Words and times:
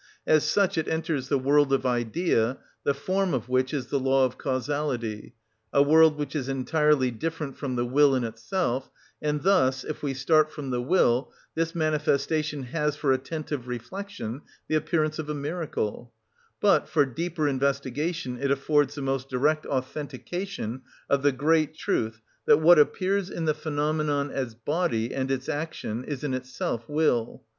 As 0.25 0.43
such 0.43 0.79
it 0.79 0.87
enters 0.87 1.29
the 1.29 1.37
world 1.37 1.71
of 1.71 1.85
idea, 1.85 2.57
the 2.83 2.95
form 2.95 3.35
of 3.35 3.47
which 3.47 3.71
is 3.71 3.91
the 3.91 3.99
law 3.99 4.25
of 4.25 4.35
causality, 4.35 5.35
a 5.71 5.83
world 5.83 6.17
which 6.17 6.35
is 6.35 6.49
entirely 6.49 7.11
different 7.11 7.55
from 7.55 7.75
the 7.75 7.85
will 7.85 8.15
in 8.15 8.23
itself: 8.23 8.89
and 9.21 9.43
thus, 9.43 9.83
if 9.83 10.01
we 10.01 10.15
start 10.15 10.51
from 10.51 10.71
the 10.71 10.81
will, 10.81 11.31
this 11.53 11.75
manifestation 11.75 12.63
has, 12.63 12.95
for 12.95 13.11
attentive 13.13 13.67
reflection, 13.67 14.41
the 14.67 14.73
appearance 14.73 15.19
of 15.19 15.29
a 15.29 15.35
miracle, 15.35 16.11
but 16.59 16.89
for 16.89 17.05
deeper 17.05 17.47
investigation 17.47 18.39
it 18.41 18.49
affords 18.49 18.95
the 18.95 19.03
most 19.03 19.29
direct 19.29 19.67
authentication 19.67 20.81
of 21.11 21.21
the 21.21 21.31
great 21.31 21.75
truth 21.75 22.21
that 22.47 22.57
what 22.57 22.79
appears 22.79 23.29
in 23.29 23.45
the 23.45 23.53
phenomenon 23.53 24.31
as 24.31 24.55
body 24.55 25.13
and 25.13 25.29
its 25.29 25.47
action 25.47 26.03
is 26.05 26.23
in 26.23 26.33
itself 26.33 26.89
will. 26.89 27.43